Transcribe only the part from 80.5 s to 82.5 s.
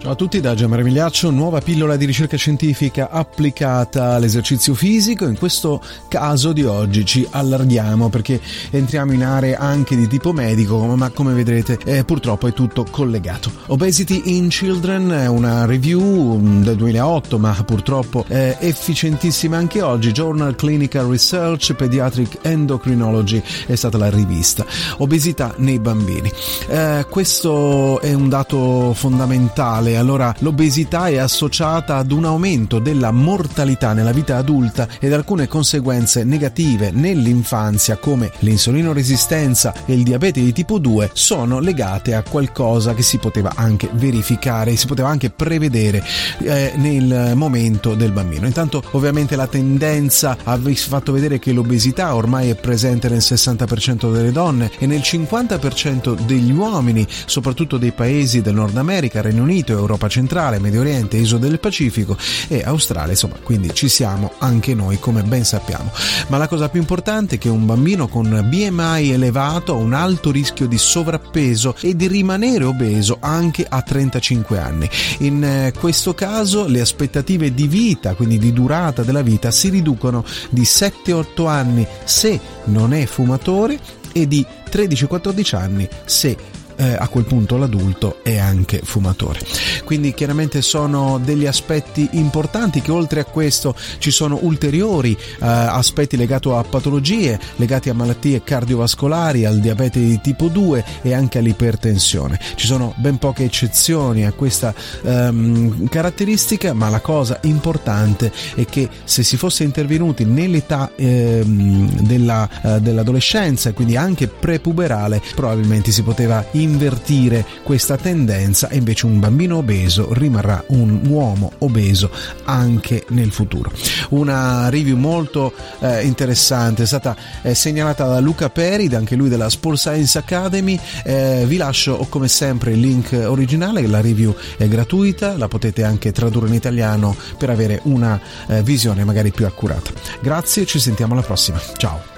di 7-8 anni se